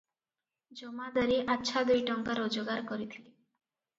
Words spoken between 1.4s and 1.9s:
ଆଚ୍ଛା